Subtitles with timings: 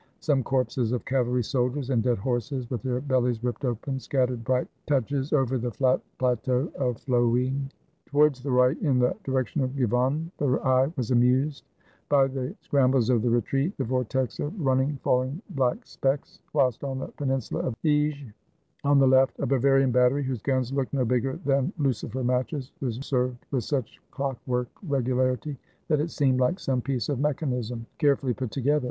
[0.19, 4.67] Some corpses of cavalry soldiers, and dead horses with their bellies ripped open, scattered bright
[4.87, 5.69] touches over the
[6.17, 7.69] plateau of Floing.
[8.07, 11.65] Towards the right, in the direction of Givonne, the eye was amused
[12.09, 16.83] by the scram bles of the retreat, the vortex of running, falling black specks; whilst
[16.83, 18.33] on the peninsula of Iges,
[18.83, 22.95] on the left, a Bavarian battery, whose guns looked no bigger than lucifer matches, was
[23.05, 25.57] served with such clock work regu larity,
[25.89, 28.79] that it seemed like some piece of mechanism, carefully put together.